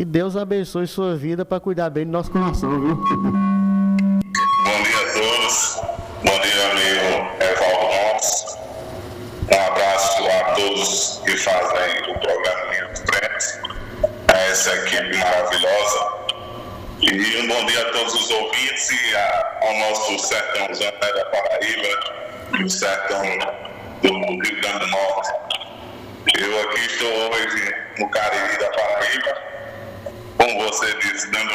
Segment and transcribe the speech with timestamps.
[0.00, 2.96] E Deus abençoe sua vida para cuidar bem do nosso coração, viu?
[2.96, 3.04] Bom
[4.82, 5.78] dia a todos.
[6.24, 8.56] Bom dia, amigo Evaldo Ramos.
[9.52, 13.46] Um abraço a todos que fazem o programa Linha de Frente,
[14.32, 16.00] a essa equipe maravilhosa.
[17.02, 22.64] E um bom dia a todos os ouvintes e a, ao nosso sertãozão da Paraíba,
[22.64, 23.22] o sertão
[24.00, 25.30] do Rio Grande do Norte.
[26.38, 29.49] Eu aqui estou hoje no Cariri da Paraíba,
[30.40, 31.52] como você disse, dando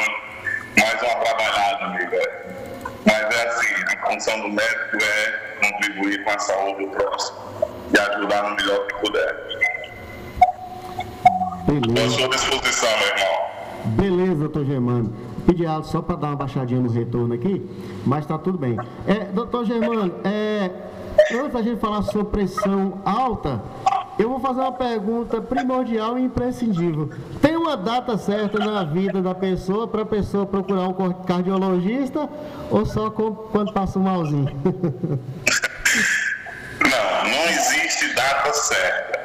[0.80, 2.20] mais uma trabalhada, amiga.
[3.06, 7.40] Mas é assim, a função do médico é contribuir com a saúde do próximo
[7.92, 9.46] e ajudar no melhor que puder.
[11.66, 12.06] Beleza.
[12.06, 13.46] Estou à sua disposição, meu irmão.
[13.86, 15.16] Beleza, doutor Germano.
[15.48, 17.68] Pedi alto só para dar uma baixadinha no retorno aqui,
[18.06, 18.78] mas está tudo bem.
[19.08, 20.72] É, doutor Germano, é,
[21.34, 23.62] antes da gente falar sobre pressão alta,
[24.18, 27.10] eu vou fazer uma pergunta primordial e imprescindível.
[27.66, 32.30] Uma data certa na vida da pessoa para a pessoa procurar um cardiologista
[32.70, 34.46] ou só quando passa um malzinho?
[36.80, 39.20] Não, não existe data certa.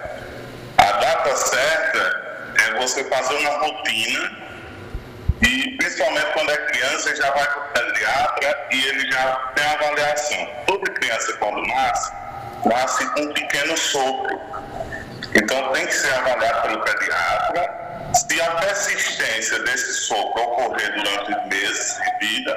[0.79, 4.31] A data certa é você fazer uma rotina
[5.43, 10.49] e principalmente quando é criança já vai para o pediatra e ele já tem avaliação.
[10.67, 12.13] Toda criança quando nasce,
[12.65, 14.41] nasce com um pequeno sopro
[15.35, 17.90] então tem que ser avaliado pelo pediatra.
[18.13, 22.57] Se a persistência desse sopro ocorrer durante meses de vida,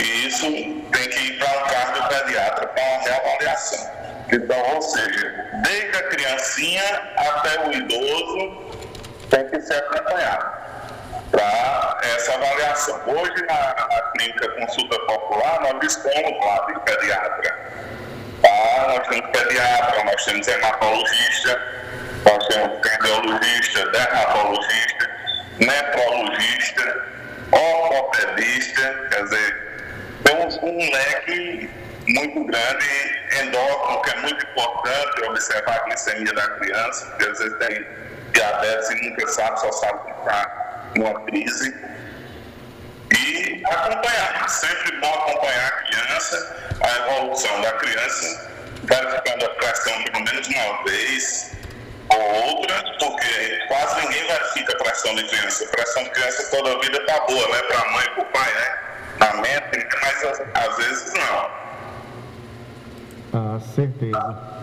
[0.00, 3.90] isso tem que ir para um cardiopediatra para uma reavaliação.
[4.32, 6.82] Então, ou seja, desde a criancinha
[7.16, 8.74] até o idoso
[9.30, 10.64] tem que ser acompanhado
[11.30, 13.00] para essa avaliação.
[13.06, 17.58] Hoje, na, na clínica consulta popular, nós dispomos lá de pediatra.
[18.42, 18.86] Tá?
[18.88, 21.62] Nós temos pediatra, nós temos hematologista,
[22.48, 25.10] temos cardiologista, dermatologista,
[25.58, 27.06] nefrologista,
[27.52, 29.64] ortopedista, quer dizer,
[30.24, 31.70] temos um leque
[32.08, 32.86] muito grande,
[33.40, 37.86] endócrino, que é muito importante observar a glicemia da criança, porque às vezes tem
[38.32, 41.74] diabetes e nunca sabe, só sabe que está numa crise.
[43.16, 48.50] E acompanhar, sempre bom acompanhar a criança, a evolução da criança,
[48.82, 51.56] verificando a pressão pelo menos uma vez,
[52.14, 55.64] ou outra, porque quase ninguém verifica a pressão de criança.
[55.64, 57.62] A pressão de criança toda a vida tá boa, né?
[57.62, 58.78] Para a mãe e para o pai, né?
[59.20, 61.64] Na mente, mas às vezes não.
[63.32, 64.54] Ah, certeza.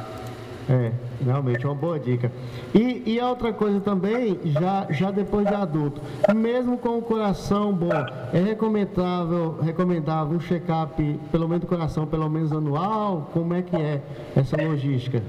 [0.70, 0.92] É,
[1.26, 2.32] realmente é uma boa dica.
[2.74, 6.02] E, e outra coisa também, já, já depois de adulto,
[6.34, 7.90] mesmo com o coração bom,
[8.32, 13.30] é recomendável, recomendável um check-up, pelo menos do coração, pelo menos anual?
[13.34, 14.02] Como é que é
[14.36, 15.22] essa logística?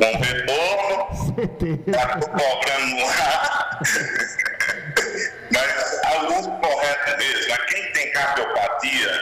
[0.00, 1.06] Um retorno.
[1.86, 3.80] Está cobrando lá.
[5.52, 7.48] Mas alguns corretos mesmo.
[7.48, 9.20] Mas quem tem cardiopatia,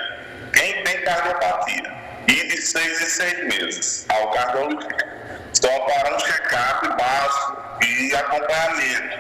[0.52, 1.92] quem tem cardiopatia,
[2.28, 5.14] e de seis em seis meses ao cardiologista.
[5.52, 9.18] Só para um check-up básico e acompanhamento.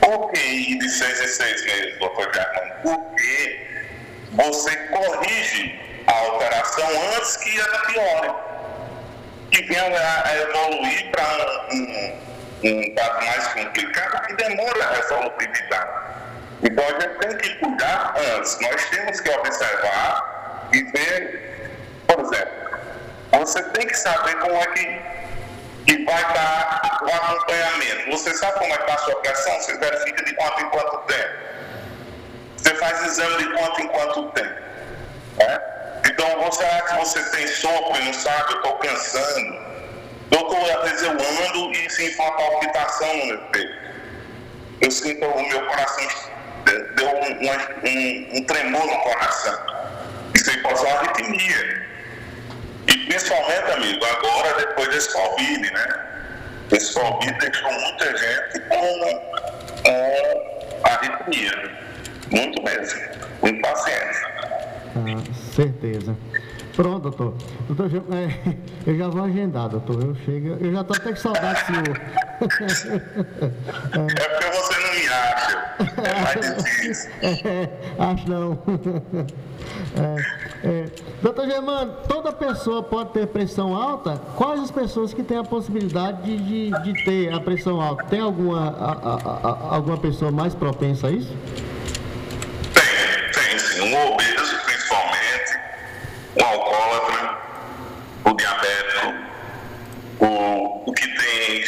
[0.00, 2.74] Por que ir de seis em seis meses, doutor Germano?
[2.82, 3.66] Porque
[4.32, 8.45] você corrige a alteração antes que ela piore.
[9.50, 12.18] Que venha a, evoluir para um,
[12.64, 15.90] um, quadro mais complicado que demora a resolutividade.
[16.62, 18.58] Então a gente tem que cuidar antes.
[18.60, 21.70] Nós temos que observar e ver,
[22.06, 22.56] por exemplo,
[23.32, 25.02] você tem que saber como é que,
[25.86, 28.10] que vai estar o acompanhamento.
[28.10, 29.60] Você sabe como é que está a sua pressão?
[29.60, 31.34] Você verifica de quanto em quanto tempo.
[32.56, 34.60] Você faz exame de quanto em quanto tempo.
[35.38, 35.60] Né?
[36.06, 38.52] Então, será que você tem sopro e não sabe?
[38.52, 39.58] Eu estou cansando.
[40.30, 43.86] Doutor, às vezes eu ando e sinto uma palpitação no meu peito.
[44.80, 46.08] Eu sinto o meu coração,
[46.64, 49.58] deu um, um, um tremor no coração.
[50.34, 51.86] Isso aí pode ser uma arritmia.
[52.88, 56.06] E principalmente, amigo, agora depois desse Covid, né?
[56.72, 59.00] Esse Covid deixou muita gente com,
[59.82, 61.70] com arritmia.
[62.30, 63.00] Muito mesmo.
[63.42, 64.26] Muito paciência.
[64.96, 65.45] Ah.
[65.56, 66.14] Certeza.
[66.74, 67.32] Pronto, doutor.
[67.66, 68.28] Doutor, é,
[68.86, 70.02] eu já vou agendar, doutor.
[70.02, 71.98] Eu chego, eu já estou até com saudade do senhor.
[72.38, 72.46] É
[74.28, 75.56] porque você não me acha.
[76.04, 77.10] É mais difícil.
[77.22, 78.58] É, acho não.
[79.96, 80.16] É,
[80.68, 80.84] é.
[81.22, 84.20] Doutor Germano, toda pessoa pode ter pressão alta?
[84.36, 88.04] Quais as pessoas que têm a possibilidade de, de, de ter a pressão alta?
[88.04, 89.14] Tem alguma, a, a,
[89.72, 91.34] a, alguma pessoa mais propensa a isso?
[92.74, 92.84] Tem,
[93.32, 93.80] tem sim.
[93.80, 94.35] Um obeso
[96.36, 97.38] o alcoólatra,
[98.24, 99.26] o diabético,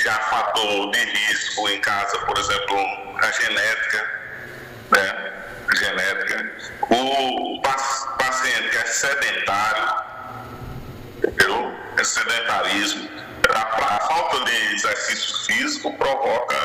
[0.08, 2.78] identificar fator de risco em casa, por exemplo,
[3.22, 4.10] a genética,
[4.90, 5.32] né?
[5.76, 6.52] Genética.
[6.90, 9.94] O paciente que é sedentário,
[11.18, 11.74] entendeu?
[11.98, 13.08] É sedentarismo.
[13.50, 16.56] A, a falta de exercício físico provoca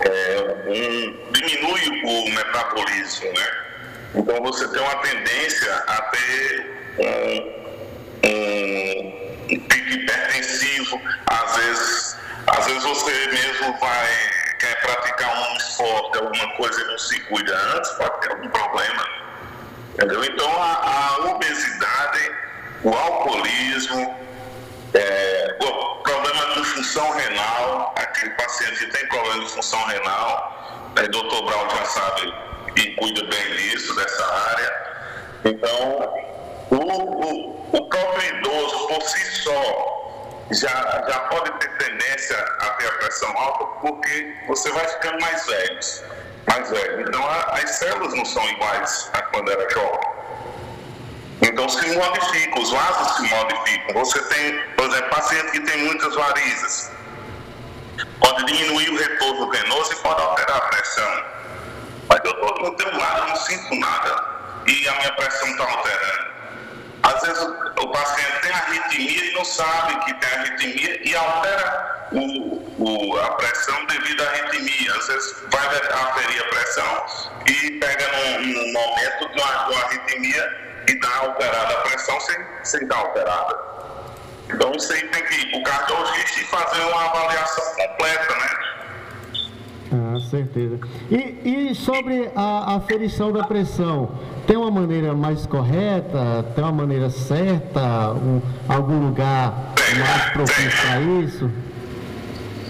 [0.00, 3.66] é, um, diminui o metabolismo, né?
[4.14, 12.16] Então você tem uma tendência a ter um, um, um pico hipertensivo, às vezes,
[12.46, 17.56] às vezes você mesmo vai quer praticar um esporte, alguma coisa e não se cuida
[17.76, 19.06] antes, pode ter algum problema.
[19.94, 20.24] Entendeu?
[20.24, 22.30] Então a, a obesidade,
[22.82, 24.16] o alcoolismo,
[24.94, 31.00] é, o problema de função renal, aquele paciente que tem problema de função renal, o
[31.00, 32.34] né, doutor Brown já sabe
[32.76, 34.86] e cuida bem disso, dessa área.
[35.44, 36.14] Então,
[36.70, 42.86] o, o, o próprio idoso, por si só, já, já pode ter tendência a ter
[42.88, 45.80] a pressão alta porque você vai ficando mais velho.
[46.48, 47.00] Mais velho.
[47.02, 50.16] Então, a, as células não são iguais a quando era jovem.
[51.42, 54.04] Então se modifica, os vasos se modificam.
[54.04, 56.90] Você tem, por exemplo, paciente que tem muitas varizes.
[58.20, 61.24] Pode diminuir o retorno venoso e pode alterar a pressão.
[62.08, 64.36] Mas eu no teu lado, não sinto nada
[64.66, 66.35] e a minha pressão está alterando.
[67.16, 72.74] Às vezes o, paciente tem arritmia e não sabe que tem arritmia e altera o,
[72.78, 74.94] o, a pressão devido à arritmia.
[74.94, 77.06] Às vezes vai aferir a pressão
[77.46, 82.36] e pega num, momento de uma, de uma arritmia e dá alterada a pressão sem,
[82.64, 83.58] sem estar alterada.
[84.52, 88.56] Então aí tem que ir para o cardiologista e fazer uma avaliação completa, né?
[89.92, 90.78] Ah, certeza.
[91.10, 96.44] E, e sobre a aferição da pressão, tem uma maneira mais correta?
[96.54, 98.12] Tem uma maneira certa?
[98.12, 101.50] Um, algum lugar tem, mais propício para isso?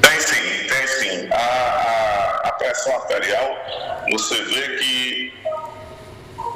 [0.00, 1.28] Tem sim, tem sim.
[1.32, 3.56] A, a, a pressão arterial,
[4.10, 5.34] você vê que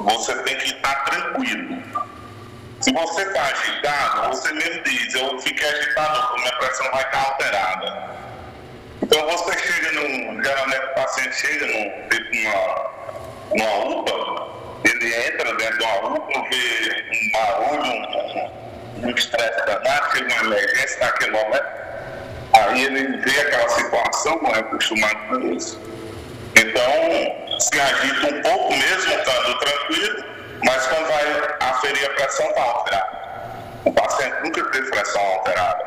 [0.03, 1.81] você tem que estar tranquilo.
[2.79, 8.11] Se você está agitado, você mesmo diz, eu fiquei agitado, minha pressão vai estar alterada.
[9.03, 10.43] Então você chega num.
[10.43, 12.89] Geralmente o paciente chega num, tipo numa,
[13.55, 14.50] numa UPA,
[14.83, 18.51] ele entra dentro de uma UPA, vê um barulho,
[19.03, 21.65] um estresse danado, chega uma emergência naquele momento.
[22.53, 25.79] Aí ele vê aquela situação, não é acostumado com isso.
[26.55, 30.25] Então se agita um pouco mesmo, estando tranquilo,
[30.63, 33.21] mas quando vai aferir a pressão está alterada.
[33.85, 35.85] O paciente nunca teve pressão alterada.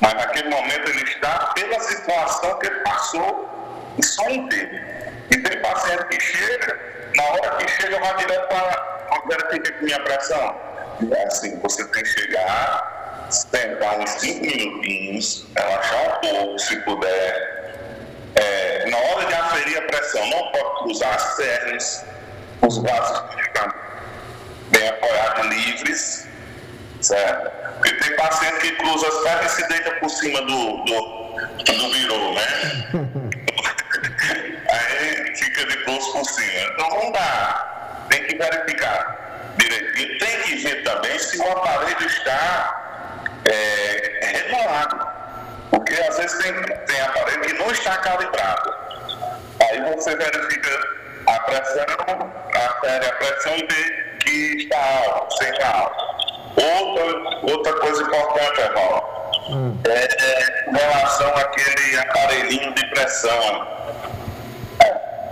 [0.00, 4.82] Mas naquele momento ele está pela situação que ele passou e só entende.
[5.30, 6.80] E tem paciente que chega,
[7.18, 10.56] na hora que chega, vai direto para verificar aqui minha pressão.
[11.00, 16.76] E é assim, você tem que chegar, sentar uns 5 minutinhos, relaxar um pouco, se
[16.82, 17.58] puder.
[18.36, 22.04] É, na hora de aferir a pressão, não pode cruzar as pernas,
[22.62, 23.72] os braços ficam
[24.70, 26.28] bem apoiados, livres,
[27.00, 27.50] certo?
[27.78, 31.92] Porque tem paciente que cruza as pernas e se deita por cima do, do, do
[31.92, 32.42] virou, né?
[35.66, 36.70] De bolso por cima.
[36.72, 38.06] Então não dá.
[38.10, 40.18] Tem que verificar direitinho.
[40.18, 45.08] Tem que ver também se o aparelho está é, regulado.
[45.70, 46.54] Porque às vezes tem,
[46.86, 48.74] tem aparelho que não está calibrado.
[49.60, 50.70] Aí você verifica
[51.26, 56.08] a pressão, afere a pressão e vê que está alto, seja alto.
[56.56, 59.06] Outra, outra coisa importante, Evaldo,
[59.50, 59.78] hum.
[59.86, 63.78] é, é em relação àquele aparelhinho de pressão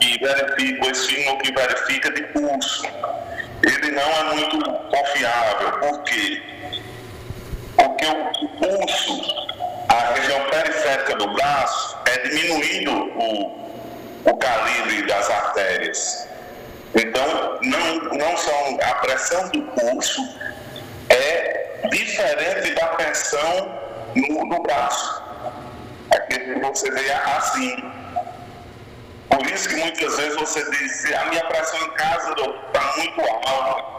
[0.06, 2.86] que verifica, o estímulo que verifica de pulso.
[3.62, 5.72] Ele não é muito confiável.
[5.80, 6.42] Por quê?
[7.76, 9.46] Porque o pulso,
[9.88, 16.28] a região periférica do braço, é diminuindo o, o calibre das artérias.
[16.94, 20.22] Então, não, não são a pressão do pulso
[21.08, 23.80] é diferente da pressão
[24.14, 25.22] no, no braço.
[26.10, 27.95] Aquele que você vê assim.
[29.28, 33.96] Por isso que muitas vezes você diz, a minha pressão em casa está muito alta.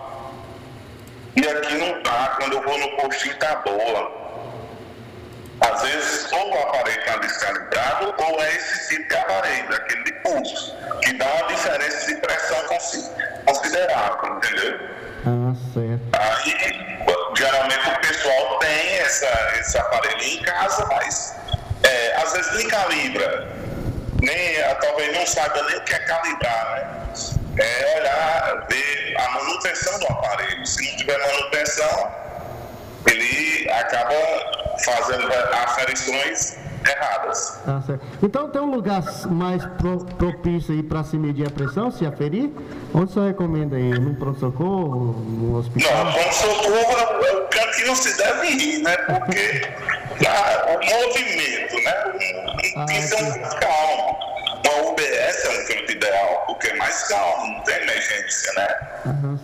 [1.36, 4.28] E aqui não está, quando eu vou no postinho está boa.
[5.60, 10.14] Às vezes, ou o aparelho está descalibrado, ou é esse tipo de aparelho, aquele de
[10.14, 12.58] pulso, que dá uma diferença de pressão
[13.46, 14.80] considerável, entendeu?
[15.26, 16.02] Ah, certo.
[16.14, 16.98] Aí,
[17.36, 21.36] geralmente o pessoal tem essa, esse aparelho em casa, mas
[21.84, 23.48] é, às vezes nem calibra,
[24.22, 27.04] nem, talvez não saiba nem o que é calibrar, né?
[27.60, 30.66] É olhar, ver a manutenção do aparelho.
[30.66, 32.12] Se não tiver manutenção,
[33.08, 34.14] ele acaba
[34.84, 35.28] fazendo
[35.66, 36.58] aferições
[36.90, 37.60] erradas.
[37.68, 37.82] Ah,
[38.22, 42.52] então tem um lugar mais pro, propício aí para se medir a pressão, se aferir?
[42.94, 44.00] Onde você recomenda aí?
[44.00, 46.06] No pronto-socorro, no hospital?
[46.06, 48.98] Não, pronto-socorro é o canto que não se deve ir, né?
[48.98, 49.68] Porque
[50.26, 51.94] ah, o movimento, né?
[52.76, 54.18] Ah, tem que ser um calmo.
[54.66, 58.68] Uma UBS é um canto ideal, porque é mais calmo, não tem emergência, né?
[59.06, 59.40] Uhum.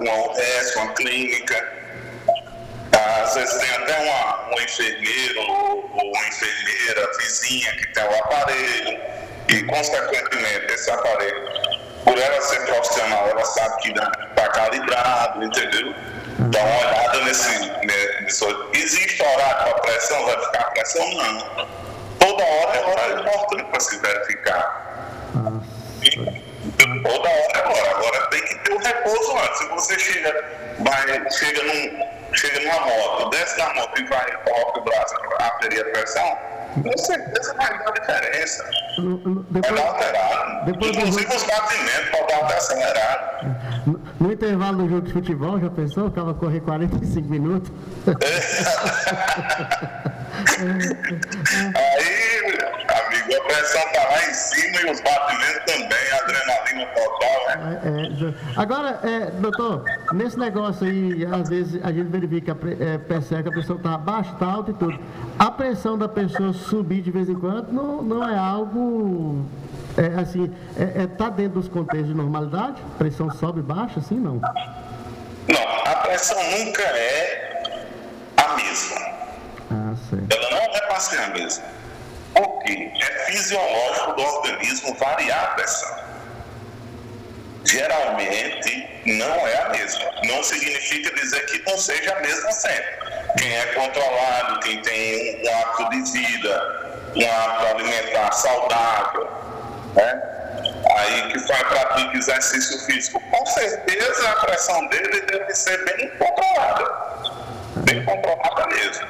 [0.00, 1.82] Uma UBS, uma clínica
[3.22, 9.00] às vezes tem até uma, um enfermeiro ou uma enfermeira vizinha que tem o aparelho
[9.48, 11.48] e, consequentemente, esse aparelho,
[12.04, 15.94] por ela ser profissional, ela sabe que está calibrado, entendeu?
[16.38, 18.44] Dá uma olhada nesse, nesse.
[18.74, 20.24] Existe horário para pressão?
[20.24, 21.14] Vai ficar pressão?
[21.14, 21.66] Não.
[22.18, 25.18] Toda hora é horário importante para se verificar.
[27.02, 27.90] toda hora é hora.
[27.96, 29.58] Agora tem que ter o repouso antes.
[29.58, 30.44] Se você chega,
[30.80, 35.46] vai, chega num chega numa moto, desce da moto e vai, coloca o braço para
[35.46, 36.38] aferir a pressão,
[36.82, 38.64] com certeza vai dar diferença.
[39.50, 40.64] Depois, vai dar alterado.
[40.66, 44.01] Depois Inclusive os batimentos podem dar até acelerado.
[44.22, 46.06] No, intervalo do jogo de futebol, já pensou?
[46.06, 47.72] Acaba correr 45 minutos?
[51.76, 52.58] Aí,
[53.02, 55.41] amigo, a pressão tá lá em cima e os batimentos
[57.62, 63.44] É, é, agora, é, doutor, nesse negócio aí, às vezes a gente verifica, é, percebe
[63.44, 64.98] que a pressão está baixa, está alta e tudo.
[65.38, 69.44] A pressão da pessoa subir de vez em quando não, não é algo
[69.96, 72.82] é, assim, é, é, tá dentro dos contextos de normalidade?
[72.98, 74.40] Pressão sobe e baixa, assim não?
[75.48, 77.62] Não, a pressão nunca é
[78.36, 78.96] a mesma.
[79.70, 79.94] Ah,
[80.30, 81.64] Ela não vai passar a mesma.
[82.34, 86.11] Porque é fisiológico do organismo variar a pressão.
[87.64, 90.10] Geralmente não é a mesma.
[90.24, 93.02] Não significa dizer que não seja a mesma sempre.
[93.38, 99.28] Quem é controlado, quem tem um hábito de vida, um hábito alimentar saudável,
[99.94, 100.22] né?
[100.96, 106.84] Aí que faz pratica exercício físico, com certeza a pressão dele deve ser bem controlada,
[107.76, 109.06] bem controlada mesmo.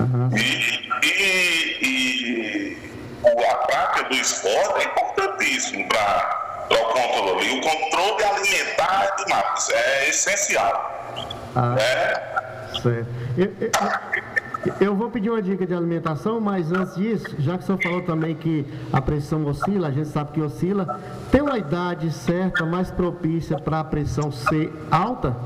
[0.00, 0.30] Uhum.
[0.36, 7.46] E, e, e a prática do esporte é importantíssimo para o controle.
[7.46, 10.90] E o controle alimentar de macros é essencial.
[11.56, 12.34] Ah, é?
[12.80, 13.06] Certo.
[13.36, 13.70] Eu, eu,
[14.80, 18.02] eu vou pedir uma dica de alimentação, mas antes disso, já que o senhor falou
[18.02, 22.90] também que a pressão oscila, a gente sabe que oscila, tem uma idade certa, mais
[22.90, 25.36] propícia para a pressão ser alta?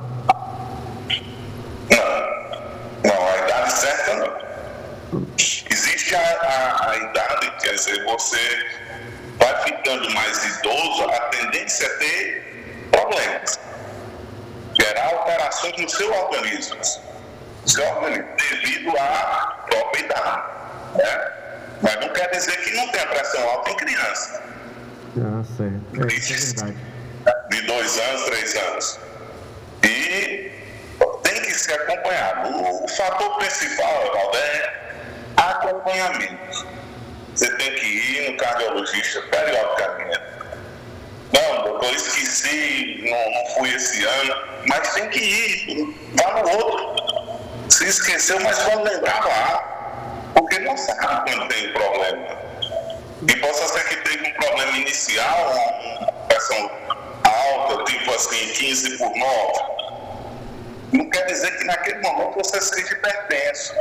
[1.90, 5.26] Não, não, a idade certa não.
[5.37, 8.88] Existe a, a, a idade, quer dizer, você vai
[9.65, 13.59] ficando mais idoso, a tendência é ter problemas,
[14.81, 16.79] gerar alterações no seu organismo
[17.67, 20.43] jovem devido à própria idade.
[20.95, 21.33] Né?
[21.83, 24.43] Mas não quer dizer que não tem pressão alta em criança.
[25.19, 26.11] Ah, certo.
[26.11, 26.79] É, isso é verdade.
[27.50, 29.00] De dois anos, três anos.
[29.83, 30.53] E
[31.23, 32.85] tem que ser acompanhado.
[32.85, 34.93] O, fator principal, Evaldo, é
[35.37, 36.67] acompanhamento.
[37.38, 40.21] Você tem que ir no cardiologista periodicamente.
[41.33, 44.35] Não, doutor, esqueci, não, não fui esse ano,
[44.66, 46.99] mas tem que ir, vá no outro
[47.68, 52.38] se esqueceu, mas pode lembrar lá, porque não sabe quando tem problema.
[53.28, 56.71] E possa ser que teve um problema inicial, uma pressão
[57.23, 59.52] alta, tipo assim, 15 por 9.
[60.92, 63.75] Não quer dizer que naquele momento você seja hipertenso.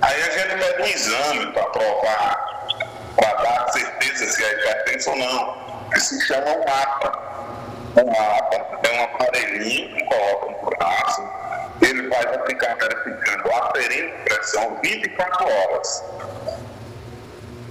[0.00, 2.51] Aí a gente pede um exame para provar,
[3.16, 7.32] para dar certeza se é hipertenso ou não, que se chama um mapa.
[7.96, 11.28] Um mapa é um aparelhinho que coloca no braço,
[11.82, 13.72] ele vai ficar verificando a
[14.24, 16.04] pressão 24 horas.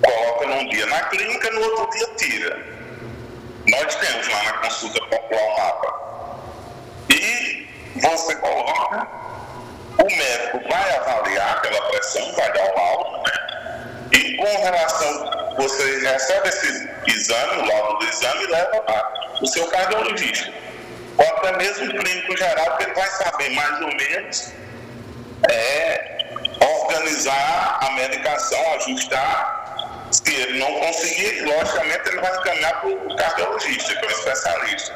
[0.04, 2.60] Coloca num dia na clínica, no outro dia tira.
[3.70, 6.02] Nós temos lá na consulta popular o mapa.
[7.10, 9.08] E você coloca,
[10.00, 13.21] o médico vai avaliar aquela pressão, vai dar o laudo,
[14.42, 20.52] com relação, você recebe esse exame, o laudo do exame leva lá o seu cardiologista
[21.18, 24.52] ou até mesmo o clínico geral, que ele vai saber mais ou menos
[25.50, 26.18] é,
[26.60, 30.08] organizar a medicação, ajustar.
[30.12, 34.96] Se ele não conseguir, logicamente ele vai encaminhar para o cardiologista, que é o especialista,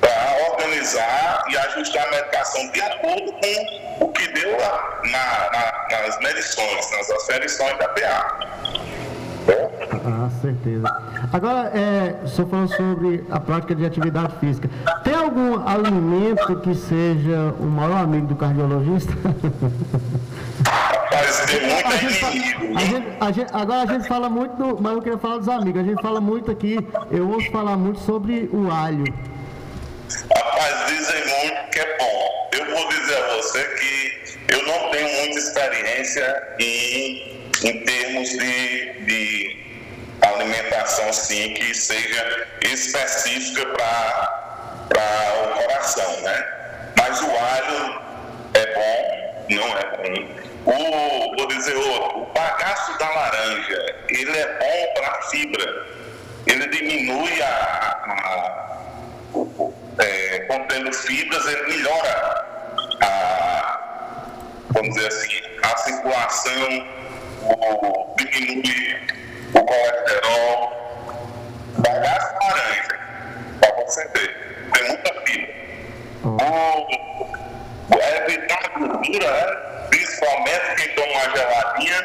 [0.00, 6.18] para organizar e ajustar a medicação de acordo com o que deu na, na, nas
[6.18, 8.65] medições, nas aferições da PA.
[11.36, 14.70] Agora, é, o senhor falou sobre a prática de atividade física.
[15.04, 19.12] Tem algum alimento que seja o maior amigo do cardiologista?
[20.66, 22.72] Rapaz, tem a inimigo.
[22.72, 25.36] Fala, a gente, a gente, agora a gente fala muito, do, mas eu queria falar
[25.36, 25.82] dos amigos.
[25.82, 26.78] A gente fala muito aqui,
[27.10, 29.04] eu ouço falar muito sobre o alho.
[30.34, 32.48] Rapaz, dizem muito que é bom.
[32.52, 39.04] Eu vou dizer a você que eu não tenho muita experiência em, em termos de,
[39.04, 39.65] de
[40.22, 46.92] alimentação, sim, que seja específica para o coração, né?
[46.98, 48.00] Mas o alho
[48.54, 50.36] é bom, não é ruim.
[50.64, 55.86] O, vou dizer outro, o bagaço da laranja, ele é bom para a fibra.
[56.46, 58.76] Ele diminui a, a
[59.98, 62.44] é, contendo fibras, ele melhora
[63.02, 63.80] a,
[64.70, 66.88] vamos dizer assim, a circulação,
[67.42, 69.06] o, diminui
[69.56, 70.72] o colesterol.
[71.78, 72.98] Bagaço laranja,
[73.60, 75.54] para você ver, tem muita fibra.
[76.24, 79.88] O, é evitar gordura, né?
[79.90, 82.00] principalmente quem toma uma geladinha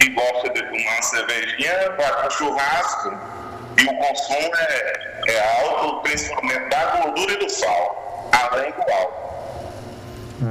[0.00, 3.36] e gosta de tomar uma cervejinha, vai para churrasco
[3.78, 9.26] e o consumo é, é alto, principalmente da gordura e do sal, além do álcool.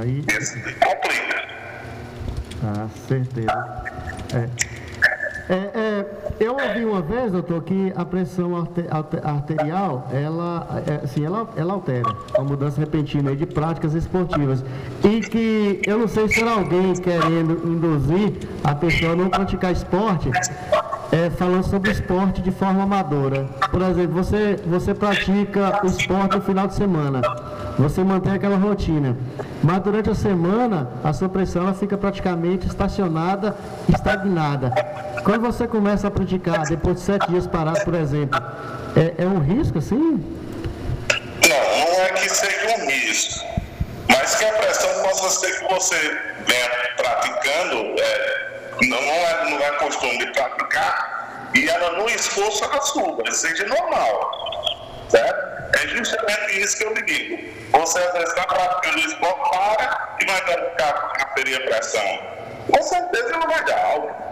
[0.00, 0.24] Aí...
[0.28, 1.46] Esse complica.
[2.64, 3.86] Ah, certeza.
[4.34, 4.86] É.
[5.48, 5.85] É, é,
[6.38, 8.52] eu ouvi uma vez, doutor, que a pressão
[9.22, 14.64] arterial, ela, é, assim, ela, ela altera, uma mudança repentina de práticas esportivas.
[15.04, 19.72] E que eu não sei se era alguém querendo induzir a pessoa a não praticar
[19.72, 20.30] esporte,
[21.12, 23.44] é, falando sobre esporte de forma amadora.
[23.70, 27.20] Por exemplo, você, você pratica o esporte no final de semana,
[27.78, 29.16] você mantém aquela rotina,
[29.62, 33.56] mas durante a semana a sua pressão ela fica praticamente estacionada,
[33.88, 34.72] estagnada.
[35.26, 38.40] Quando você começa a praticar, depois de sete dias parado, por exemplo,
[38.96, 40.24] é, é um risco assim?
[41.48, 43.44] Não, não é que seja um risco,
[44.08, 45.96] mas que a pressão possa ser que você
[46.46, 48.00] venha praticando.
[48.00, 48.36] É
[48.82, 54.30] não é, não é costume de praticar e ela no esforço ela suba, seja normal.
[55.08, 55.76] Certo?
[55.76, 57.78] É justamente isso que eu lhe digo.
[57.80, 60.40] Você às vezes está praticando esporte, para e vai
[61.20, 62.20] aferir a pressão.
[62.70, 64.25] Com certeza não vai dar algo.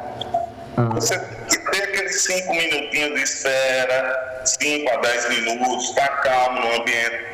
[0.77, 6.81] Você tem aqueles 5 minutinhos de espera, 5 a 10 minutos, estar tá calmo no
[6.81, 7.25] ambiente,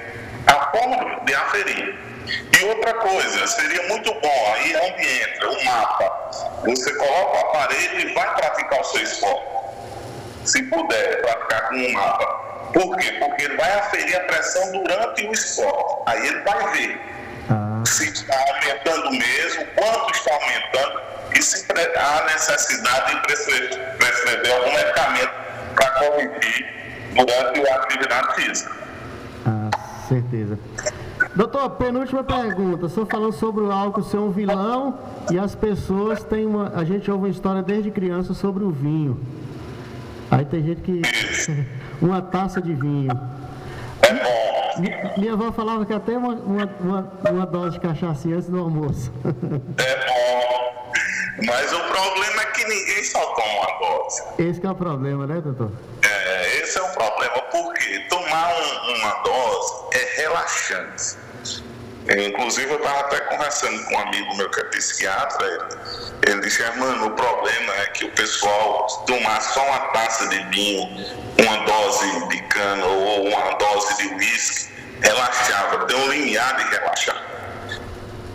[0.46, 1.98] a forma de aferir.
[2.29, 6.31] E outra coisa, seria muito bom, aí é onde entra o mapa.
[6.64, 9.46] Você coloca o aparelho e vai praticar o seu esporte.
[10.44, 12.26] Se puder, praticar com um mapa.
[12.74, 13.12] Por quê?
[13.18, 16.03] Porque ele vai aferir a pressão durante o esporte.
[16.07, 17.00] Aí ele vai ver
[17.50, 17.83] ah.
[17.87, 21.00] se está aumentando mesmo, quanto está aumentando
[21.35, 25.30] e se há necessidade de prescrever, algum medicamento
[25.74, 26.66] para corrigir
[27.14, 28.76] durante a atividade física.
[29.46, 29.70] Ah,
[30.08, 30.58] certeza.
[31.34, 32.86] Doutor, penúltima pergunta.
[32.86, 34.98] O senhor falando sobre o álcool ser um vilão
[35.30, 36.72] e as pessoas têm uma.
[36.74, 39.20] A gente ouve uma história desde criança sobre o vinho.
[40.30, 41.02] Aí tem gente que.
[42.02, 43.10] uma taça de vinho.
[45.16, 49.12] Minha avó falava que até uma, uma, uma, uma dose de cachaça antes do almoço.
[49.24, 50.49] É bom.
[51.44, 54.22] Mas o problema é que ninguém só toma uma dose.
[54.38, 55.72] Esse é o problema, né, doutor?
[56.03, 57.38] É, esse é o problema.
[57.50, 61.18] Porque tomar um, uma dose é relaxante.
[62.09, 65.46] É, inclusive, eu estava até conversando com um amigo meu que é psiquiatra.
[65.46, 70.42] Ele, ele disse: Mano, o problema é que o pessoal tomar só uma taça de
[70.46, 70.83] vinho,
[71.38, 74.72] uma dose de cana ou uma dose de uísque,
[75.03, 77.22] relaxava, tem um limiar de relaxar.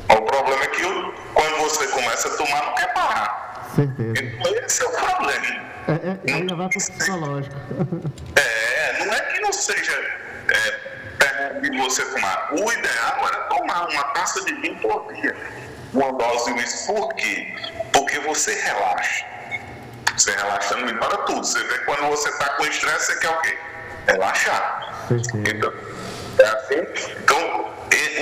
[0.10, 0.86] O problema é que
[1.36, 3.69] quando você começa a tomar, não quer parar.
[3.76, 4.13] Certeza.
[4.24, 5.65] Então, esse é o problema.
[5.88, 7.56] É, é, ainda vai para o psicológico.
[8.36, 9.93] É, não é que não seja.
[10.50, 10.86] É,
[11.62, 12.50] de você tomar.
[12.54, 15.36] O ideal era tomar uma taça de vinho por dia,
[15.93, 16.88] uma dose de uísque.
[16.88, 17.56] Por quê?
[17.91, 19.26] Porque você relaxa.
[20.15, 21.45] Você relaxando para tudo.
[21.45, 23.58] Você vê quando você está com estresse, você quer o quê?
[24.08, 25.08] Relaxar.
[25.45, 25.74] Então,
[26.39, 27.12] é assim.
[27.19, 27.64] Então,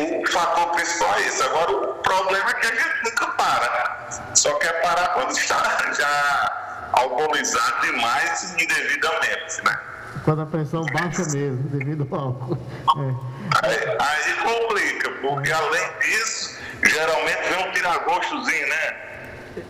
[0.02, 1.44] o fator principal é esse.
[1.44, 4.08] Agora, o problema é que a gente nunca para.
[4.36, 9.80] Só quer parar quando está já alcoolizado demais e indevidamente, né?
[10.24, 12.58] quando a pressão baixa mesmo, devido ao álcool.
[12.98, 13.68] É.
[13.68, 18.96] Aí, aí, complica, porque além disso, geralmente vem um tiragostozinho, né?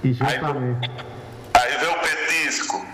[0.04, 0.92] Exatamente.
[1.56, 2.86] Aí, aí vem o petisco.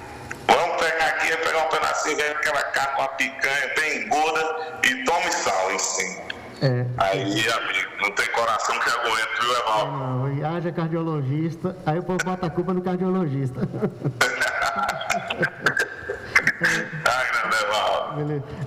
[0.48, 5.04] Vamos pegar aqui, pegar um pedacinho, vem aquela carne com a picanha bem gorda e
[5.04, 6.24] tome sal em cima.
[6.62, 6.86] É.
[6.98, 9.98] Aí, amigo, não tem coração que aguente, viu, Evaldo?
[9.98, 13.62] Não, e haja cardiologista, aí o povo bota a culpa no cardiologista.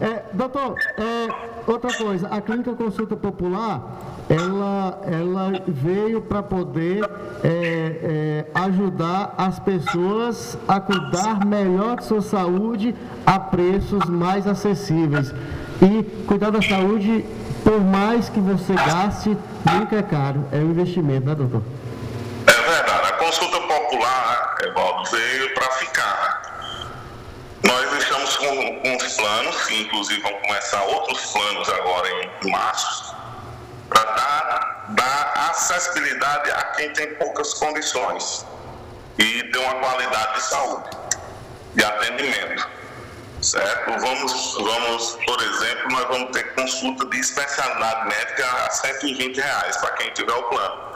[0.00, 3.82] É, doutor, é, outra coisa, a clínica consulta popular,
[4.28, 7.04] ela, ela veio para poder
[7.44, 12.94] é, é, ajudar as pessoas a cuidar melhor de sua saúde
[13.26, 15.34] a preços mais acessíveis.
[15.82, 17.24] E cuidar da saúde,
[17.62, 20.46] por mais que você gaste, nunca é caro.
[20.52, 21.62] É um investimento, né, doutor?
[22.46, 23.08] É verdade.
[23.08, 26.42] A consulta popular, Evaldo, veio para ficar.
[27.64, 32.08] Nós estamos com, os planos, que inclusive vão começar outros planos agora
[32.42, 33.14] em março,
[33.88, 38.44] para dar, dar acessibilidade a quem tem poucas condições
[39.18, 40.90] e ter uma qualidade de saúde,
[41.74, 42.68] de atendimento.
[43.42, 43.90] Certo?
[44.00, 49.90] Vamos, vamos, por exemplo, nós vamos ter consulta de especialidade médica a 120 reais para
[49.94, 50.92] quem tiver o plano.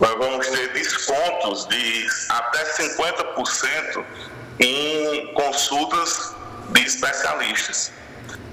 [0.00, 4.04] Nós vamos ter descontos de até 50%
[4.60, 6.34] em consultas
[6.70, 7.92] de especialistas.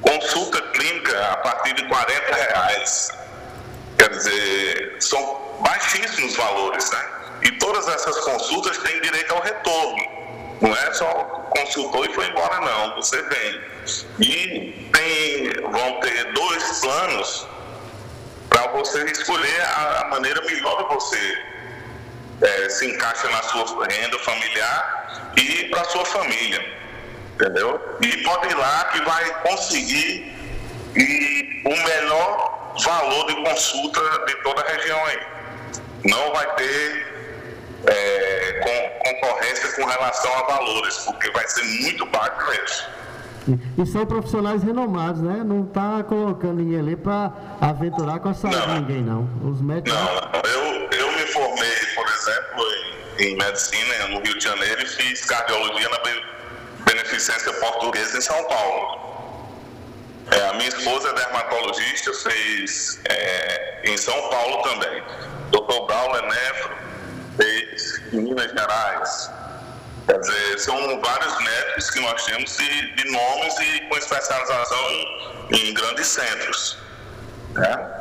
[0.01, 3.11] Consulta clínica a partir de 40 reais.
[3.97, 7.05] Quer dizer, são baixíssimos valores, né?
[7.43, 10.18] E todas essas consultas têm direito ao retorno.
[10.61, 11.07] Não é só
[11.55, 12.95] consultou e foi embora, não.
[12.95, 13.61] Você vem.
[14.19, 17.47] E tem, vão ter dois planos
[18.49, 21.37] para você escolher a, a, maneira melhor de você
[22.41, 26.79] é, se encaixa na sua renda familiar e para sua família.
[27.35, 27.97] Entendeu?
[28.01, 30.35] E pode ir lá que vai conseguir
[30.95, 35.19] e o melhor valor de consulta de toda a região aí.
[36.05, 37.07] Não vai ter
[37.87, 42.99] é, com, concorrência com relação a valores, porque vai ser muito baixo o preço.
[43.77, 45.41] E são profissionais renomados, né?
[45.43, 49.27] Não está colocando ninguém ali para aventurar com a saúde de ninguém, não.
[49.43, 49.93] Os médicos.
[49.93, 52.63] Não, eu, eu me formei, por exemplo,
[53.17, 55.99] em, em medicina no Rio de Janeiro e fiz cardiologia na
[56.85, 59.09] Beneficência Portuguesa em São Paulo.
[60.31, 65.03] É, a minha esposa é dermatologista, fez é, em São Paulo também.
[65.49, 65.78] Doutor
[68.49, 69.31] Minas Gerais.
[70.05, 74.89] Quer dizer, são vários médicos que nós temos de, de nomes e com especialização
[75.51, 76.77] em, grandes centros.
[77.53, 77.91] Né?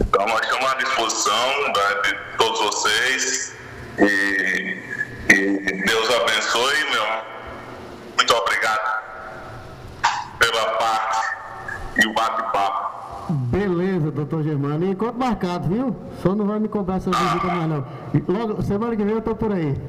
[0.00, 3.56] Então, nós estamos à disposição né, de todos vocês
[3.98, 4.82] e,
[5.30, 7.24] e Deus abençoe, meu.
[8.16, 9.02] Muito obrigado
[10.38, 11.28] pela parte
[12.02, 12.93] e o bate-papo.
[14.14, 14.86] Doutor Germano.
[14.86, 15.96] Encontro marcado, viu?
[16.22, 17.84] Só não vai me cobrar essa visita mais não.
[18.28, 19.74] Logo, semana que vem eu tô por aí.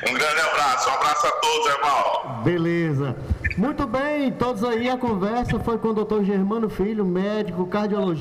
[0.00, 0.10] É.
[0.10, 2.42] Um grande abraço, um abraço a todos, irmão.
[2.42, 3.16] Beleza.
[3.56, 8.12] Muito bem, todos aí, a conversa foi com o doutor Germano Filho, médico, cardiologista.